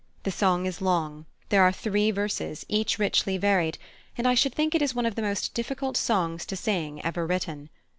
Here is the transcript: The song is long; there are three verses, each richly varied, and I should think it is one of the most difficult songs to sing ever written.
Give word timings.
The 0.23 0.31
song 0.31 0.65
is 0.65 0.81
long; 0.81 1.27
there 1.49 1.61
are 1.61 1.71
three 1.71 2.09
verses, 2.09 2.65
each 2.67 2.97
richly 2.97 3.37
varied, 3.37 3.77
and 4.17 4.27
I 4.27 4.33
should 4.33 4.55
think 4.55 4.73
it 4.73 4.81
is 4.81 4.95
one 4.95 5.05
of 5.05 5.13
the 5.13 5.21
most 5.21 5.53
difficult 5.53 5.95
songs 5.95 6.43
to 6.47 6.55
sing 6.55 7.05
ever 7.05 7.27
written. 7.27 7.69